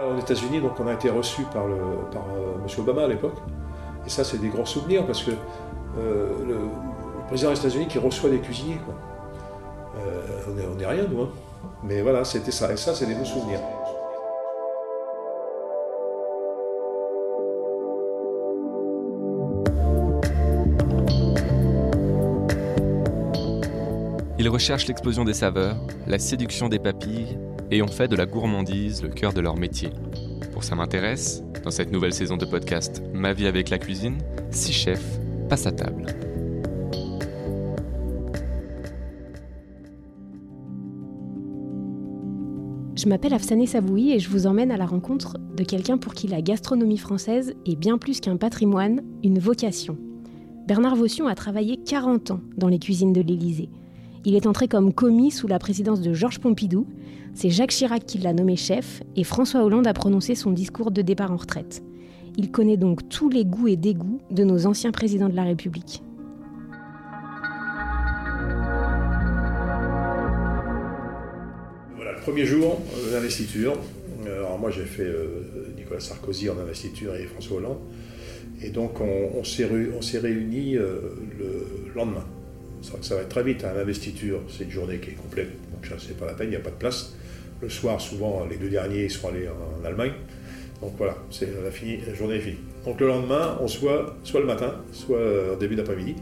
[0.00, 2.66] Aux États-Unis, donc, on a été reçu par, euh, M.
[2.78, 3.36] Obama à l'époque.
[4.06, 5.32] Et ça, c'est des grands souvenirs parce que
[5.98, 6.58] euh, le,
[7.26, 8.94] président des États-Unis qui reçoit des cuisiniers, quoi.
[9.98, 11.22] Euh, on n'est rien, nous.
[11.22, 11.30] Hein.
[11.82, 12.72] Mais voilà, c'était ça.
[12.72, 13.58] Et ça, c'est des beaux souvenirs.
[24.38, 27.36] Ils recherchent l'explosion des saveurs, la séduction des papilles
[27.70, 29.90] et ont fait de la gourmandise le cœur de leur métier.
[30.52, 34.18] Pour ça m'intéresse, dans cette nouvelle saison de podcast Ma vie avec la cuisine,
[34.50, 35.18] six chefs
[35.48, 36.06] passent à table.
[42.98, 46.26] Je m'appelle Afsané Savoui et je vous emmène à la rencontre de quelqu'un pour qui
[46.26, 49.96] la gastronomie française est bien plus qu'un patrimoine, une vocation.
[50.66, 53.70] Bernard Vaution a travaillé 40 ans dans les cuisines de l'Élysée.
[54.24, 56.86] Il est entré comme commis sous la présidence de Georges Pompidou.
[57.34, 61.02] C'est Jacques Chirac qui l'a nommé chef et François Hollande a prononcé son discours de
[61.02, 61.82] départ en retraite.
[62.36, 66.02] Il connaît donc tous les goûts et dégoûts de nos anciens présidents de la République.
[71.96, 73.74] Voilà, le premier jour euh, d'investiture.
[74.26, 77.78] Euh, alors moi j'ai fait euh, Nicolas Sarkozy en investiture et François Hollande.
[78.62, 79.64] Et donc on, s'est
[80.18, 82.24] réunis le lendemain.
[82.82, 85.96] Ça va être très vite, hein, l'investiture, c'est une journée qui est complète, donc ça
[85.98, 87.14] c'est pas la peine, il n'y a pas de place.
[87.60, 90.12] Le soir, souvent, les deux derniers sont allés en, Allemagne.
[90.80, 92.58] Donc voilà, c'est la, journée est finie.
[92.84, 96.14] Donc le lendemain, on se voit soit le matin, soit en début d'après-midi.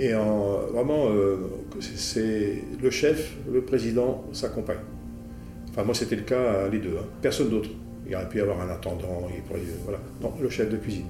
[0.00, 1.36] Et en, vraiment, euh,
[1.80, 4.78] c'est le chef, le président s'accompagne.
[5.70, 6.96] Enfin, moi, c'était le cas, les deux.
[6.98, 7.06] Hein.
[7.22, 7.70] Personne d'autre.
[8.06, 9.28] Il aurait pu y avoir un attendant,
[9.84, 9.98] voilà.
[10.20, 11.06] Non, le chef de cuisine.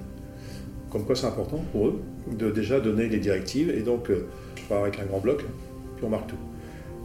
[0.95, 2.01] Comme quoi, c'est important pour eux
[2.31, 3.69] de déjà donner les directives.
[3.69, 4.27] Et donc, euh,
[4.69, 5.39] part avec un grand bloc,
[5.97, 6.37] puis on marque tout.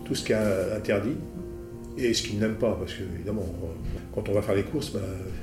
[0.05, 0.37] Tout ce qui est
[0.77, 1.17] interdit
[1.99, 3.45] et ce qu'ils n'aiment pas, parce que évidemment,
[4.15, 5.01] quand on va faire les courses, ben,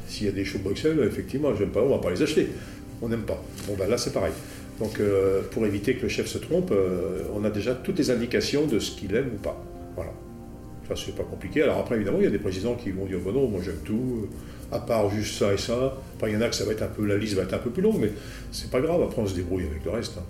[0.08, 2.48] s'il y a des choux Bruxelles, effectivement, j'aime pas, on va pas les acheter.
[3.02, 3.44] On n'aime pas.
[3.68, 4.32] Bon ben là c'est pareil.
[4.80, 8.12] Donc euh, pour éviter que le chef se trompe, euh, on a déjà toutes les
[8.12, 9.62] indications de ce qu'il aime ou pas.
[9.96, 10.14] Voilà.
[10.96, 11.64] C'est pas compliqué.
[11.64, 13.80] Alors après évidemment il y a des présidents qui vont dire bon non, moi j'aime
[13.84, 14.28] tout,
[14.72, 15.98] à part juste ça et ça.
[16.16, 17.54] Enfin il y en a que ça va être un peu, la liste va être
[17.54, 18.12] un peu plus longue, mais
[18.52, 20.18] c'est pas grave, après on se débrouille avec le reste.
[20.18, 20.24] Hein.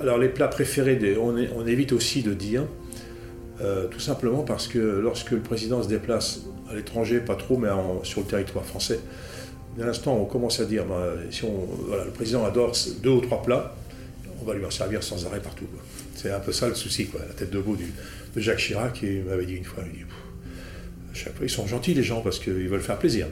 [0.00, 2.64] Alors les plats préférés, on, évite aussi de dire,
[3.60, 7.68] euh, tout simplement parce que lorsque le président se déplace à l'étranger, pas trop, mais
[8.02, 9.00] sur le territoire français,
[9.78, 12.72] d'un instant on commence à dire, ben, si le président adore
[13.02, 13.74] deux ou trois plats,
[14.44, 15.66] on va lui en servir sans arrêt partout.
[16.14, 17.20] C'est un peu ça le souci, quoi.
[17.26, 21.46] la tête de veau de Jacques Chirac, qui m'avait dit une fois, à chaque fois,
[21.46, 23.28] ils sont gentils les gens parce qu'ils veulent faire plaisir.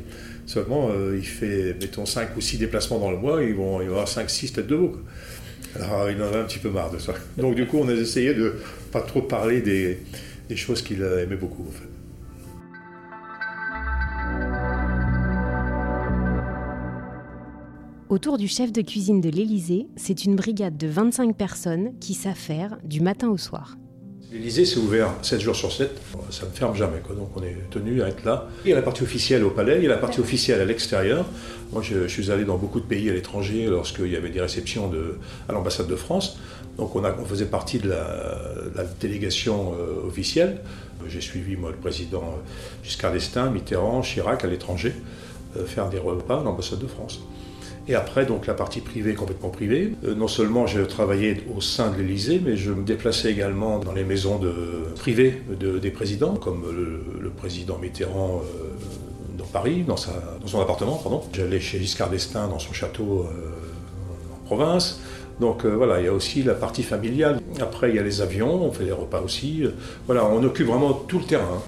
[0.46, 3.88] Seulement, euh, il fait, mettons, 5 ou 6 déplacements dans le mois, ils vont, il
[3.88, 5.02] va avoir 5-6 têtes de veau.
[5.74, 7.14] Alors il en avait un petit peu marre de ça.
[7.36, 8.54] Donc du coup, on a essayé de
[8.92, 9.98] pas trop parler des,
[10.54, 11.66] choses qu'il aimait beaucoup.
[18.12, 22.76] Autour du chef de cuisine de l'Élysée, c'est une brigade de 25 personnes qui s'affairent
[22.84, 23.78] du matin au soir.
[24.30, 25.90] L'Elysée, c'est ouvert 7 jours sur 7,
[26.28, 26.98] ça ne ferme jamais.
[27.16, 28.50] Donc on est tenu à être là.
[28.66, 30.66] Il y a la partie officielle au palais, il y a la partie officielle à
[30.66, 31.24] l'extérieur.
[31.72, 34.88] Moi, je, suis allé dans beaucoup de pays à l'étranger lorsqu'il y avait des réceptions
[34.88, 35.16] de,
[35.48, 36.38] à l'ambassade de France.
[36.76, 40.60] Donc on, a, on, faisait partie de la, délégation euh, officielle.
[41.08, 42.34] J'ai suivi, moi, le président
[42.84, 44.92] Giscard d'Estaing, Mitterrand, Chirac à l'étranger,
[45.56, 47.22] euh, faire des repas à l'ambassade de France.
[47.88, 49.92] Et après, donc la partie privée, complètement privée.
[50.04, 53.92] Euh, non seulement j'ai travaillé au sein de l'Élysée, mais je me déplaçais également dans
[53.92, 54.52] les maisons de,
[54.96, 61.22] privées des présidents, comme le, président Mitterrand euh, dans Paris, dans, son appartement, pardon.
[61.32, 65.00] J'allais chez Giscard d'Estaing dans son château euh, en province.
[65.40, 67.40] Donc voilà, il y a aussi la partie familiale.
[67.60, 69.64] Après, il y a les avions, on fait des repas aussi.
[70.06, 71.62] Voilà, on occupe vraiment tout le terrain.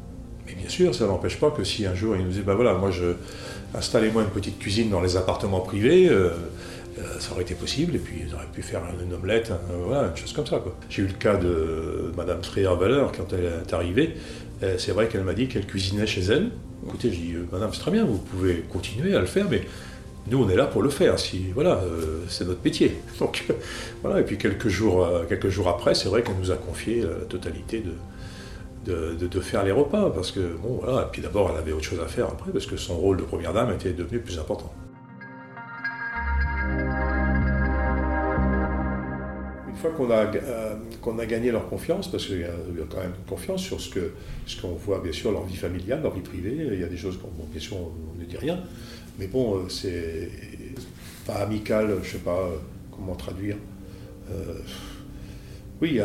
[0.46, 2.75] Mais bien sûr, ça n'empêche pas que si un jour il nous dit, ben voilà,
[2.75, 3.14] moi je
[3.74, 6.30] installez-moi une petite cuisine dans les appartements privés, euh,
[6.98, 9.52] euh, ça aurait été possible, et puis ils auraient pu faire une omelette,
[9.84, 10.62] voilà, une chose comme ça.
[10.88, 14.14] J'ai eu le cas de Madame Freyer-Waller quand elle est arrivée.
[14.62, 16.50] Euh, c'est vrai qu'elle m'a dit qu'elle cuisinait chez elle.
[16.87, 19.62] Écoutez, j'ai dit, Madame, c'est très bien, vous pouvez continuer à le faire, mais
[20.31, 21.19] nous, on est là pour le faire.
[21.19, 21.82] Si, voilà,
[22.28, 22.96] c'est notre métier.
[23.19, 23.44] Donc,
[24.02, 24.20] voilà.
[24.20, 27.81] Et puis quelques jours, quelques jours après, c'est vrai qu'elle nous a confié la totalité
[27.81, 27.93] de,
[28.84, 32.00] de, faire les repas, parce que, bon, voilà, et puis d'abord, elle avait autre chose
[32.00, 34.72] à faire après, parce que son rôle de première dame était devenu plus important.
[39.69, 43.00] Une fois qu'on a, euh, qu'on a gagné leur confiance, parce qu'il y, a quand
[43.00, 44.12] même confiance sur ce, que,
[44.46, 46.96] ce qu'on voit, bien sûr, leur vie familiale, leur vie privée, il y a des
[46.96, 48.60] choses qu'on, bien sûr, on ne dit rien,
[49.19, 50.30] mais bon, euh, c'est
[51.26, 52.56] pas amical, je sais pas euh,
[52.90, 53.56] comment traduire.
[55.80, 56.00] oui,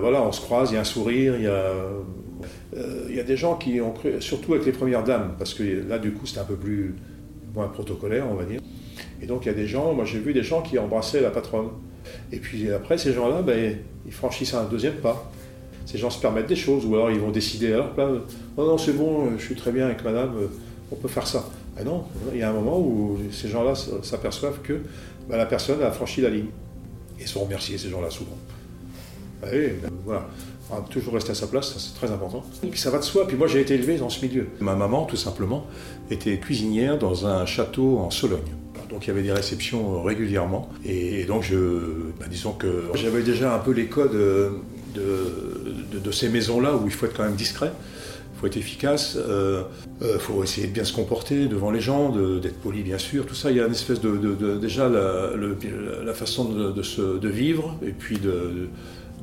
[0.00, 1.72] voilà, on se croise, il y a un sourire, il y a
[3.08, 5.62] il y a des gens qui ont cru, surtout avec les premières dames, parce que
[5.86, 6.94] là, du coup, c'était un peu plus,
[7.54, 8.60] moins protocolaire, on va dire.
[9.20, 11.30] Et donc il y a des gens, moi j'ai vu des gens qui embrassaient la
[11.30, 11.68] patronne.
[12.32, 15.30] Et puis après, ces gens-là, ben, ils franchissent un deuxième pas.
[15.86, 17.96] Ces gens se permettent des choses, ou alors ils vont décider à leur
[18.56, 20.32] non, non, c'est bon, je suis très bien avec madame,
[20.90, 21.44] on peut faire ça.
[21.76, 24.80] Ben non, il y a un moment où ces gens-là s'aperçoivent que
[25.28, 26.48] ben, la personne a franchi la ligne.
[27.20, 28.36] Et sont remerciés, ces gens-là, souvent.
[29.42, 29.72] Ben
[30.04, 30.26] voilà.
[30.80, 32.42] Toujours rester à sa place, c'est très important.
[32.62, 33.26] Et ça va de soi.
[33.26, 34.48] Puis moi, j'ai été élevé dans ce milieu.
[34.60, 35.66] Ma maman, tout simplement,
[36.10, 38.40] était cuisinière dans un château en Sologne.
[38.90, 40.68] Donc il y avait des réceptions régulièrement.
[40.84, 41.56] Et donc, je,
[42.20, 46.92] ben, disons que j'avais déjà un peu les codes de, de, ces maisons-là où il
[46.92, 47.72] faut être quand même discret
[48.34, 49.62] il faut être efficace, il euh,
[50.02, 53.36] euh, faut essayer de bien se comporter devant les gens, d'être poli bien sûr, tout
[53.36, 55.30] ça, il y a une espèce de, déjà la,
[56.04, 58.68] la façon de, se, de vivre et puis de,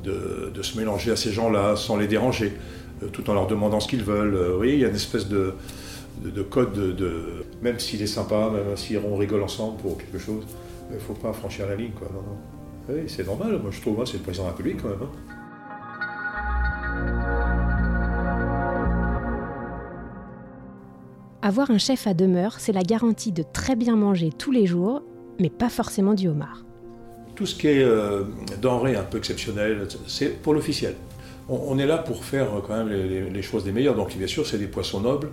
[0.02, 2.52] de, se mélanger à ces gens-là sans les déranger,
[3.02, 4.56] euh, tout en leur demandant ce qu'ils veulent.
[4.58, 5.54] oui, il y a une espèce de,
[6.24, 10.44] de, code de, même s'il est sympa, même si on rigole ensemble pour quelque chose,
[10.90, 11.92] il ne faut pas franchir la ligne.
[12.88, 14.98] Oui, c'est normal, moi je trouve, c'est le président de la République quand même.
[15.02, 15.36] Hein.
[21.42, 25.02] Avoir un chef à demeure, c'est la garantie de très bien manger tous les jours,
[25.38, 26.64] mais pas forcément du homard.
[27.40, 28.24] Tout ce qui est euh,
[28.60, 30.94] denrée un peu exceptionnelle, c'est pour l'officiel.
[31.48, 33.94] On, est là pour faire quand même les, choses des meilleures.
[33.94, 35.30] Donc bien sûr, c'est des poissons nobles.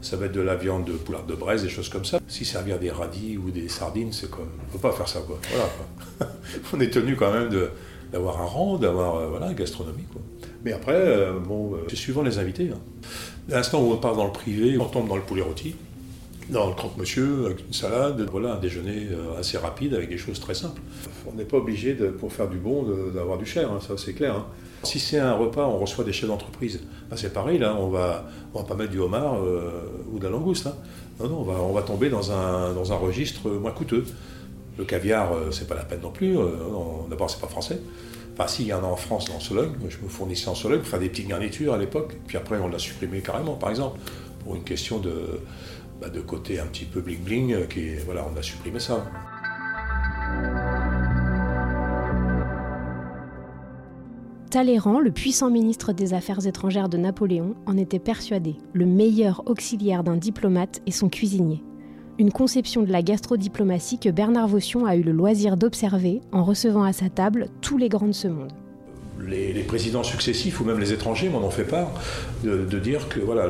[0.00, 2.18] Ça va être de la viande de poularde de braise, des choses comme ça.
[2.26, 4.48] Si servir des radis ou des sardines, c'est comme...
[4.62, 5.38] On ne peut pas faire ça, quoi.
[5.48, 6.32] Voilà,
[6.72, 7.48] on est tenu quand même
[8.10, 10.22] d'avoir un rang, d'avoir euh, voilà, une gastronomie, quoi.
[10.64, 12.68] Mais après, euh, bon, c'est suivant les invités.
[12.74, 12.80] Hein.
[13.48, 15.76] L'instant où on part dans le privé, on tombe dans le poulet rôti,
[16.50, 20.40] dans le croque-monsieur, avec une salade, voilà, un déjeuner euh, assez rapide avec des choses
[20.40, 20.80] très simples.
[21.26, 24.36] On n'est pas obligé, pour faire du bon, d'avoir du cher, hein, ça c'est clair.
[24.36, 24.46] Hein.
[24.82, 26.80] Si c'est un repas, on reçoit des chefs d'entreprise.
[27.08, 29.70] Ben, c'est pareil, là, on va, va pas mettre du homard euh,
[30.12, 30.66] ou de la langouste.
[30.66, 30.74] Hein.
[31.20, 34.04] Non, non, on va, tomber dans un, registre moins coûteux.
[34.76, 36.36] Le caviar, euh, c'est pas la peine non plus.
[37.08, 37.80] D'abord, c'est pas français.
[38.34, 39.72] Enfin, si, y en a en France, dans Sologne.
[39.88, 42.16] Je me fournissais en Sologne pour faire des petites garnitures à l'époque.
[42.26, 44.00] Puis après, on l'a supprimé carrément, par exemple,
[44.42, 45.40] pour une question de,
[46.04, 47.54] bah, de côté un petit peu bling-bling.
[47.54, 49.04] Euh, qui, voilà, on a supprimé ça.
[54.50, 58.56] Talleyrand, le puissant ministre des Affaires étrangères de Napoléon, en était persuadé.
[58.72, 61.62] Le meilleur auxiliaire d'un diplomate est son cuisinier
[62.18, 66.84] une conception de la gastrodiplomatie que Bernard Vaution a eu le loisir d'observer en recevant
[66.84, 68.52] à sa table tous les grands de ce monde.
[69.28, 71.90] Les, présidents successifs ou même les étrangers m'en ont fait part
[72.44, 73.46] de, dire que voilà,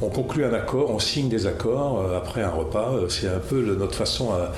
[0.00, 2.92] on, conclut un accord, on signe des accords euh, après un repas.
[2.92, 4.52] Euh, c'est un peu notre façon à,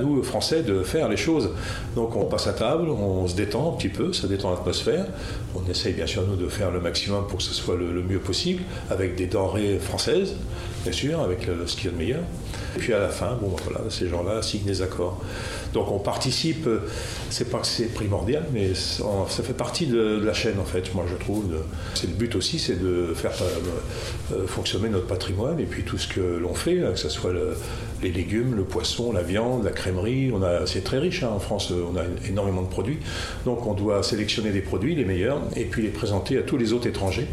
[0.00, 1.50] nous Français de faire les choses.
[1.94, 5.06] Donc on passe à table, on se détend un petit peu, ça détend l'atmosphère.
[5.54, 8.18] On essaye bien sûr nous de faire le maximum pour que ce soit le mieux
[8.18, 10.34] possible avec des denrées françaises
[10.86, 12.22] bien sûr, avec ce qu'il y a de meilleur.
[12.76, 15.18] Et puis à la fin, bon, voilà, ces gens-là signent des accords.
[15.72, 16.68] Donc on participe,
[17.30, 21.04] c'est pas que c'est primordial, mais ça fait partie de, la chaîne en fait, moi
[21.10, 21.44] je trouve.
[21.94, 25.98] C'est le but aussi, c'est de faire euh, euh, fonctionner notre patrimoine et puis tout
[25.98, 27.32] ce que l'on fait, hein, que ce soit
[28.02, 30.30] les légumes, le poisson, la viande, la crèmerie.
[30.32, 32.98] On a, c'est très riche hein, en France, on a énormément de produits.
[33.44, 36.72] Donc on doit sélectionner des produits, les meilleurs, et puis les présenter à tous les
[36.72, 37.28] autres étrangers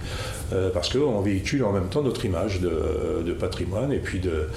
[0.54, 4.48] euh, parce qu'on véhicule en même temps notre image de, patrimoine et puis de,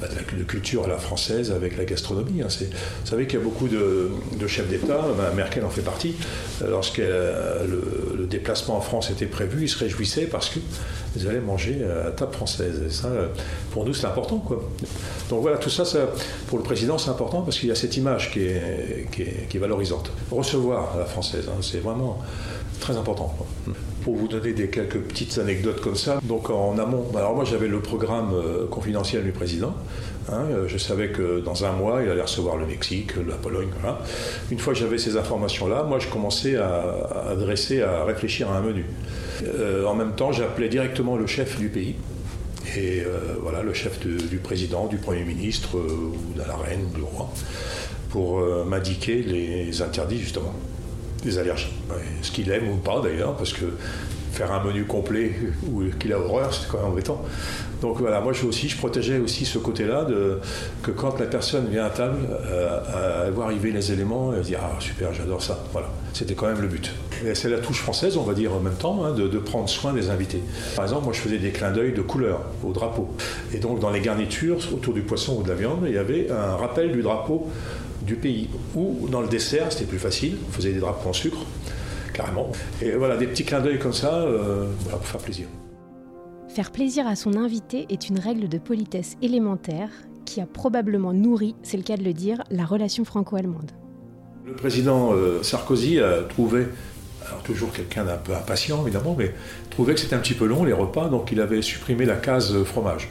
[0.00, 0.06] bah,
[0.38, 2.42] de, culture à la française avec la gastronomie.
[2.42, 2.48] Hein.
[2.48, 4.10] vous savez qu'il y a beaucoup de,
[4.46, 6.14] chefs d'État, bah, Merkel en fait partie,
[6.62, 7.66] euh, lorsque euh,
[8.16, 10.50] le, déplacement en France était prévu, ils se réjouissaient parce
[11.12, 12.80] qu'ils allaient manger à table française.
[12.90, 13.08] Ça,
[13.72, 14.44] pour nous, c'est important.
[15.28, 15.84] Donc voilà, tout ça,
[16.48, 20.10] pour le président, c'est important parce qu'il y a cette image qui est, valorisante.
[20.30, 22.18] Recevoir à la française, hein, c'est vraiment
[22.80, 23.34] très important.
[24.02, 27.68] Pour vous donner des quelques petites anecdotes comme ça, donc en amont, alors moi j'avais
[27.68, 29.74] le programme euh, confidentiel du président.
[30.30, 33.68] Hein, euh, je savais que dans un mois, il allait recevoir le Mexique, la Pologne.
[34.50, 38.62] Une fois que j'avais ces informations-là, moi je commençais à, adresser, à réfléchir à un
[38.62, 38.86] menu.
[39.42, 41.96] Euh, en même temps, j'appelais directement le chef du pays.
[42.76, 43.02] Et
[43.42, 47.32] voilà, le chef du président, du Premier ministre, ou de la reine, ou du roi,
[48.10, 50.54] pour m'indiquer les interdits, justement
[51.22, 51.72] des allergies.
[52.22, 53.66] Ce qu'il aime ou pas d'ailleurs, parce que
[54.32, 55.32] faire un menu complet
[55.72, 57.22] ou qu'il a horreur, c'est quand même embêtant.
[57.80, 60.06] Donc voilà, moi je aussi, je protégeais aussi ce côté-là
[60.82, 64.48] que quand la personne vient à table, euh, à voir arriver les éléments, elle se
[64.48, 65.58] dit ah super, j'adore ça.
[65.72, 66.92] Voilà, c'était quand même le but.
[67.34, 69.92] C'est la touche française, on va dire en même temps, hein, de, de, prendre soin
[69.92, 70.42] des invités.
[70.76, 73.08] Par exemple, moi je faisais des clins d'œil de couleur au drapeau.
[73.52, 76.30] Et donc dans les garnitures, autour du poisson ou de la viande, il y avait
[76.30, 77.48] un rappel du drapeau
[78.02, 78.48] du pays.
[78.74, 81.44] Ou dans le dessert, c'était plus facile, on faisait des drapeaux en sucre,
[82.12, 82.50] carrément.
[82.82, 85.46] Et voilà, des petits clins d'œil comme ça, euh, pour faire plaisir.
[86.48, 89.90] Faire plaisir à son invité est une règle de politesse élémentaire
[90.24, 93.70] qui a probablement nourri, c'est le cas de le dire, la relation franco-allemande.
[94.46, 96.66] Le président euh, Sarkozy a trouvé,
[97.44, 99.34] toujours quelqu'un d'un peu impatient évidemment, mais
[99.70, 102.62] trouvait que c'était un petit peu long les repas, donc il avait supprimé la case
[102.64, 103.08] fromage.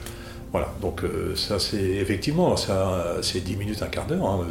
[0.52, 2.56] Voilà, donc euh, ça c'est effectivement,
[3.22, 4.48] c'est 10 minutes, un quart d'heure, hein,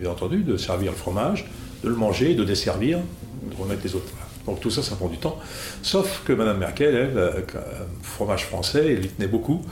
[0.00, 1.50] bien entendu, de servir le fromage,
[1.82, 2.98] de le manger, de desservir,
[3.42, 4.06] de remettre les autres.
[4.46, 5.38] Donc tout ça, ça prend du temps.
[5.82, 7.40] Sauf que Mme Merkel, elle, euh,
[8.02, 9.64] fromage français, elle y tenait beaucoup.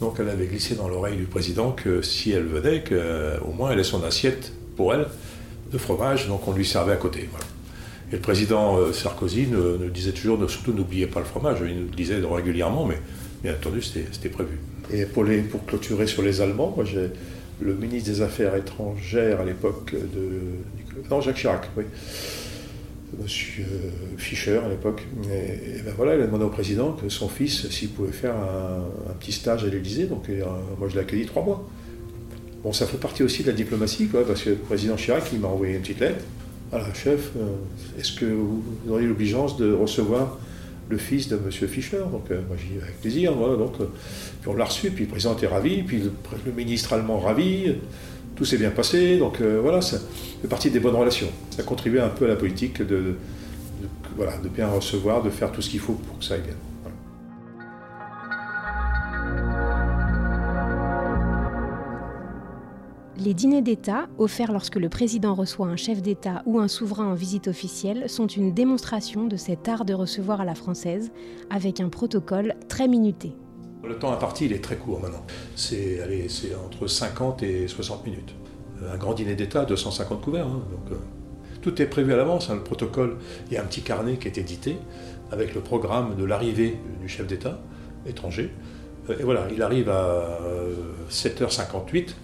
[0.00, 3.80] Donc elle avait glissé dans l'oreille du président que si elle venait, qu'au moins elle
[3.80, 5.06] ait son assiette pour elle
[5.72, 7.28] de fromage, donc on lui servait à côté.
[8.10, 11.88] Et le président euh, Sarkozy nous, disait toujours, surtout n'oubliez pas le fromage, il nous
[11.88, 12.98] le disait régulièrement, mais
[13.42, 14.58] bien entendu c'était prévu.
[14.92, 17.10] Et pour, pour clôturer sur les Allemands, moi j'ai
[17.60, 21.08] le ministre des Affaires étrangères à l'époque de...
[21.10, 21.84] Non, Jacques Chirac, oui.
[23.22, 23.66] Monsieur
[24.16, 25.06] Fischer à l'époque.
[25.30, 29.14] Et, ben voilà, il a demandé au président que son fils, s'il pouvait faire un,
[29.20, 30.06] petit stage à l'Élysée.
[30.06, 30.42] Donc euh,
[30.78, 31.68] moi je l'ai accueilli trois mois.
[32.62, 35.40] Bon, ça fait partie aussi de la diplomatie, quoi, parce que le président Chirac, il
[35.40, 36.24] m'a envoyé une petite lettre.
[36.74, 40.38] Voilà, chef, euh, est-ce que vous auriez l'obligeance de recevoir
[40.88, 41.68] le fils de M.
[41.68, 41.98] Fischer?
[42.10, 45.10] Donc euh, moi j'ai dit avec plaisir, voilà, donc, puis on l'a reçu, puis le
[45.10, 46.02] président était ravi, puis
[46.44, 47.76] le ministre allemand ravi
[48.34, 50.00] tout s'est bien passé, donc euh, voilà, ça
[50.42, 51.28] fait partie des bonnes relations.
[51.50, 53.14] Ça a contribué un peu à la politique de,
[54.18, 56.56] de bien recevoir, de faire tout ce qu'il faut pour que ça aille bien.
[63.24, 67.14] Les dîners d'État, offerts lorsque le président reçoit un chef d'État ou un souverain en
[67.14, 71.10] visite officielle, sont une démonstration de cet art de recevoir à la française,
[71.48, 73.32] avec un protocole très minuté.
[73.82, 75.24] Le temps imparti, il est très court maintenant.
[75.56, 76.00] C'est
[76.66, 78.34] entre 50 et 60 minutes.
[78.92, 80.46] Un grand dîner d'État, 250 couverts.
[80.46, 80.60] Hein,
[80.92, 80.96] euh,
[81.62, 82.50] tout est prévu à l'avance.
[82.50, 83.16] Hein, le protocole,
[83.46, 84.76] il y a un petit carnet qui est édité
[85.32, 87.58] avec le programme de l'arrivée du chef d'État
[88.06, 88.50] étranger.
[89.08, 90.40] Euh, et voilà, il arrive à
[91.10, 92.16] 7h58.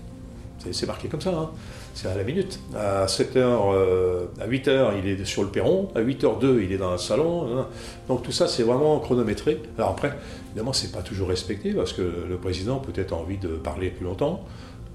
[0.67, 1.31] Euh, c'est marqué comme ça.
[1.31, 1.51] Hein
[1.95, 2.61] c'est à la minute.
[2.77, 5.89] À 7h, euh, à 8h, il est sur le perron.
[5.95, 7.65] À 8h02, il est dans le salon.
[8.09, 9.61] Donc tout ça, c'est vraiment chronométré.
[9.77, 10.17] Alors après,
[10.51, 14.45] évidemment, c'est pas toujours respecté parce que le président peut-être envie de parler plus longtemps,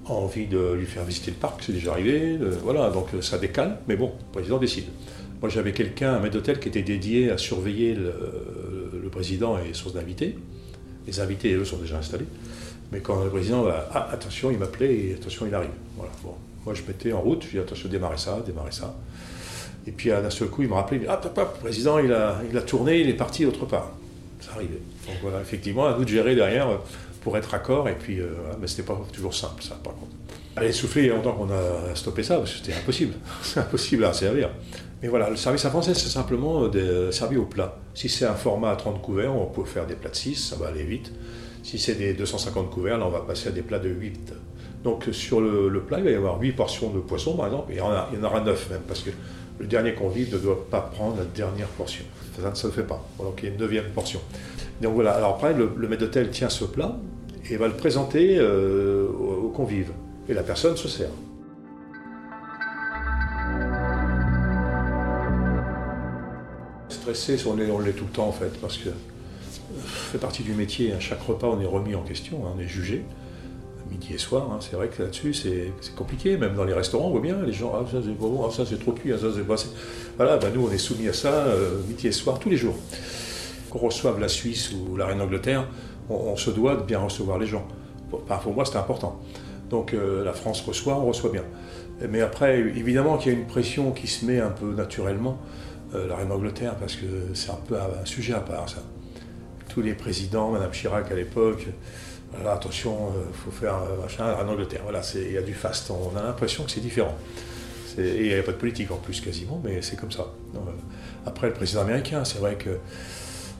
[0.06, 2.38] envie de lui faire visiter le parc, c'est déjà arrivé.
[2.62, 3.78] voilà, donc ça décale.
[3.88, 4.86] Mais bon, le président décide.
[5.40, 9.96] Moi, j'avais quelqu'un, un maître d'hôtel, qui était dédié à surveiller le, président et son
[9.96, 10.36] invité.
[11.06, 12.26] Les invités, eux, sont déjà installés.
[12.92, 15.70] Mais quand le président va, ah, attention, il m'appelait et attention, il arrive.
[15.96, 16.34] Voilà, bon.
[16.64, 18.94] Moi, je mettais en route, je dis attention, démarrer ça, démarrer ça.
[19.86, 22.56] Et puis, d'un seul coup, il me rappelait, ah, papa, le président, il a, il
[22.56, 23.92] a tourné, il est parti autre part.
[24.40, 24.80] Ça arrivait.
[25.06, 26.76] Donc voilà, effectivement, à nous de gérer derrière euh,
[27.22, 28.28] pour être accord, et puis, euh,
[28.60, 30.12] mais c'était pas toujours simple, ça, par contre.
[30.56, 33.14] Allez, souffler, il y a longtemps qu'on a stoppé ça, parce que c'était impossible.
[33.42, 34.50] c'est impossible à servir.
[35.02, 37.76] Mais voilà, le service à français, c'est simplement euh, de servir au plat.
[37.94, 40.56] Si c'est un format à 30 couverts, on peut faire des plats de 6, ça
[40.56, 41.12] va aller vite.
[41.66, 44.32] Si c'est des 250 couverts, là, on va passer à des plats de 8.
[44.84, 47.74] Donc sur le, plat, il va y avoir 8 portions de poisson, par exemple, et
[47.74, 47.90] il y en,
[48.22, 49.10] aura 9 même, parce que
[49.58, 52.04] le dernier convive ne doit pas prendre la dernière portion.
[52.40, 53.04] Ça ne se fait pas.
[53.18, 54.20] Donc il y a une neuvième portion.
[54.80, 56.96] Donc voilà, alors après, le, maître d'hôtel tient ce plat
[57.50, 59.90] et va le présenter euh, aux, convives.
[60.28, 61.10] Et la personne se sert.
[66.90, 68.90] Stressé, on l'est tout le temps en fait, parce que
[70.06, 70.92] fait partie du métier.
[70.92, 73.04] À chaque repas, on est remis en question, hein, on est jugé
[73.90, 74.50] midi et soir.
[74.52, 74.58] Hein.
[74.60, 76.36] C'est vrai que là-dessus, c'est compliqué.
[76.36, 78.64] Même dans les restaurants, on voit bien, les gens, ah, ça c'est bon, ah, ça
[78.66, 79.56] c'est trop cuit, ah, ça c'est pas.
[80.16, 82.76] Voilà, bah, nous, on est soumis à ça euh, midi et soir tous les jours.
[83.70, 85.66] Qu'on reçoive la Suisse ou la Reine d'Angleterre,
[86.08, 87.66] on, se doit de bien recevoir les gens.
[88.10, 89.20] Pour, pour moi, c'est important.
[89.70, 91.42] Donc euh, la France reçoit, on reçoit bien.
[92.08, 95.38] Mais après, évidemment qu'il y a une pression qui se met un peu naturellement,
[95.94, 98.82] euh, la Reine d'Angleterre, parce que c'est un peu un sujet à part, ça.
[99.76, 101.66] Tous les présidents, Madame Chirac à l'époque,
[102.46, 104.80] attention, il euh, faut faire euh, machin en Angleterre.
[104.84, 105.90] Voilà, il y a du fast.
[105.90, 107.14] On a l'impression que c'est différent.
[107.98, 110.28] Et il n'y a pas de politique en plus quasiment, mais c'est comme ça.
[110.54, 110.58] Euh,
[111.26, 112.70] après, le président américain, c'est vrai que.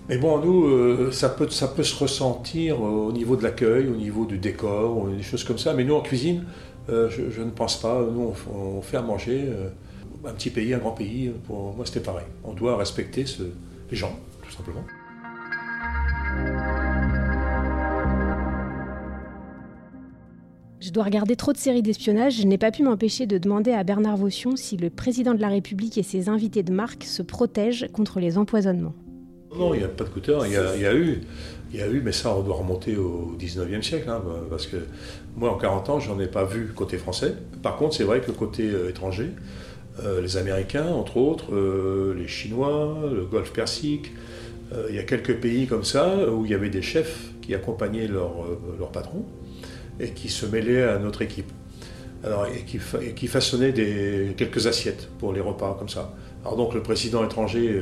[0.08, 4.25] Mais bon, nous, ça, peut, ça peut se ressentir au niveau de l'accueil, au niveau
[4.25, 5.75] du décor, des choses comme ça.
[5.75, 6.44] Mais nous, en cuisine,
[6.88, 8.00] je, ne pense pas.
[8.11, 9.50] Nous, on, fait à manger.
[10.25, 12.25] un petit pays, un grand pays, pour moi, c'était pareil.
[12.42, 13.26] On doit respecter
[13.90, 14.87] les gens, tout simplement.
[20.96, 24.16] Dois regarder trop de séries d'espionnage, je n'ai pas pu m'empêcher de demander à Bernard
[24.16, 28.18] Vaution si le président de la République et ses invités de marque se protègent contre
[28.18, 28.94] les empoisonnements.
[29.54, 30.46] Non, il n'y a pas de couteur.
[30.46, 31.20] Il y a, eu,
[31.70, 34.78] il y a eu, mais ça, on doit remonter au 19e siècle, hein, parce que
[35.36, 37.34] moi, en 40 ans, j'en ai pas vu côté français.
[37.62, 39.32] Par contre, c'est vrai que côté euh, étranger,
[40.02, 44.12] euh, les Américains, entre autres, euh, les Chinois, le Golfe Persique,
[44.88, 48.08] il y a quelques pays comme ça où il y avait des chefs qui accompagnaient
[48.08, 48.32] leur,
[48.80, 49.24] leur patron
[50.00, 51.50] et qui se mêlaient à notre équipe.
[52.24, 52.78] Alors, et, qui,
[53.72, 56.12] des, quelques assiettes pour les repas comme ça.
[56.42, 57.80] Alors donc le président étranger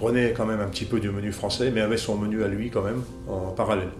[0.00, 2.70] prenait quand même un petit peu du menu français, mais avait son menu à lui
[2.70, 3.90] quand même en parallèle.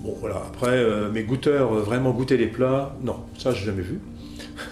[0.00, 3.82] Bon voilà, après euh, mes goûteurs euh, vraiment goûter les plats, non, ça j'ai jamais
[3.82, 4.00] vu.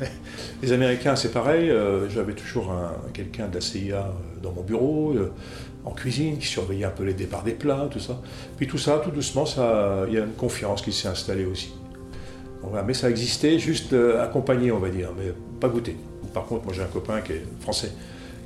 [0.63, 2.73] les Américains c'est pareil, euh, j'avais toujours
[3.13, 5.15] quelqu'un de la CIA dans mon bureau,
[5.85, 8.21] en cuisine, qui surveillait un peu les départs des plats, tout ça.
[8.57, 9.45] Puis tout ça, tout doucement,
[10.07, 11.75] il y a une confiance qui s'est installée aussi.
[12.87, 15.97] Mais ça existait, juste accompagné on va dire, mais pas goûter.
[16.37, 17.93] Par contre, moi j'ai un copain qui est français,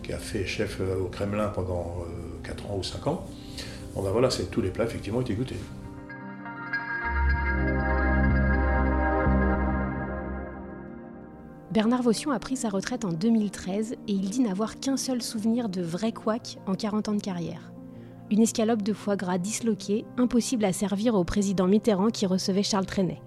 [0.03, 2.05] qui a fait chef euh, au Kremlin pendant
[2.45, 3.27] 4 euh, ans ou 5 ans.
[3.97, 5.57] Bon ben voilà, c'est tous les plats effectivement étaient goûtés.
[11.73, 15.69] Bernard Vaution a pris sa retraite en 2013 et il dit n'avoir qu'un seul souvenir
[15.69, 17.73] de vrai couac en 40 ans de carrière.
[18.31, 22.87] Une escalope de foie gras disloquée, impossible à servir au président Mitterrand qui recevait Charles
[22.87, 23.21] Trenet.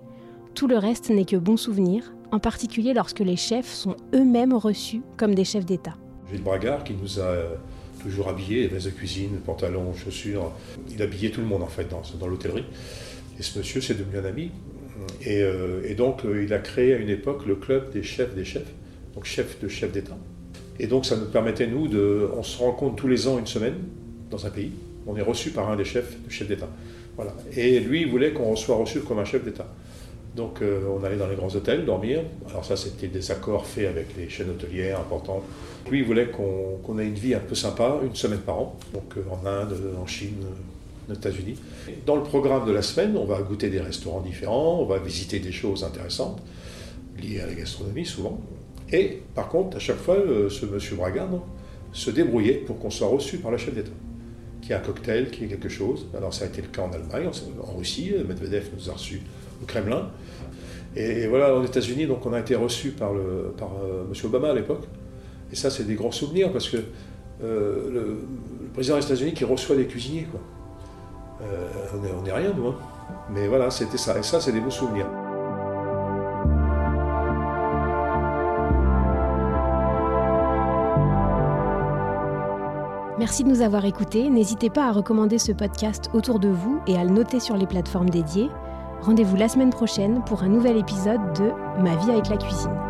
[0.55, 5.01] Tout le reste n'est que bon souvenir, en particulier lorsque les chefs sont eux-mêmes reçus
[5.17, 5.95] comme des chefs d'État.
[6.31, 7.55] Gilles Bragard qui nous a euh,
[8.03, 10.51] toujours habillés, les de cuisine, pantalons, chaussures.
[10.91, 12.65] Il habillait tout le monde en fait dans, l'hôtellerie.
[13.39, 14.51] Et ce monsieur, c'est devenu un ami.
[15.24, 18.45] Et, euh, donc, euh, il a créé à une époque le club des chefs des
[18.45, 18.72] chefs,
[19.15, 20.17] donc chef de chef d'État.
[20.79, 22.29] Et donc, ça nous permettait, nous, de.
[22.38, 23.75] On se rencontre tous les ans une semaine
[24.29, 24.72] dans un pays.
[25.07, 26.69] On est reçu par un des chefs, de chef d'État.
[27.15, 27.33] Voilà.
[27.55, 29.67] Et lui, il voulait qu'on soit reçu comme un chef d'État.
[30.35, 32.21] Donc euh, on allait dans les grands hôtels dormir.
[32.49, 35.43] Alors ça, c'était des accords faits avec les chaînes hôtelières importantes.
[35.89, 39.17] Lui, il voulait qu'on ait une vie un peu sympa, une semaine par an, donc
[39.17, 41.55] euh, en Inde, en Chine, euh, aux États-Unis.
[42.05, 45.39] Dans le programme de la semaine, on va goûter des restaurants différents, on va visiter
[45.39, 46.41] des choses intéressantes,
[47.21, 48.41] liées à la gastronomie souvent.
[48.91, 50.17] Et par contre, à chaque fois,
[50.49, 51.29] ce monsieur Bragard
[51.91, 53.91] se débrouillait pour qu'on soit reçu par la chef d'État
[54.61, 56.07] qui a un cocktail, qui est quelque chose.
[56.15, 57.29] Alors ça a été le cas en Allemagne,
[57.61, 59.21] en Russie, Medvedev nous a reçus
[59.63, 60.10] au Kremlin.
[60.95, 64.13] Et, voilà, aux États-Unis, donc on a été reçu par, le, par euh, M.
[64.26, 64.84] Obama à l'époque.
[65.52, 66.78] Et ça, c'est des grands souvenirs parce que
[67.43, 68.19] euh, le,
[68.73, 70.39] président des États-Unis qui reçoit des cuisiniers, quoi.
[71.41, 71.67] Euh,
[72.17, 72.67] on n'est rien, nous.
[72.67, 72.76] Hein.
[73.32, 74.17] Mais voilà, c'était ça.
[74.17, 75.08] Et ça, c'est des beaux souvenirs.
[83.19, 84.30] Merci de nous avoir écoutés.
[84.30, 87.67] N'hésitez pas à recommander ce podcast autour de vous et à le noter sur les
[87.67, 88.49] plateformes dédiées.
[89.03, 92.83] Rendez-vous la semaine prochaine pour un nouvel épisode de Ma vie avec la cuisine.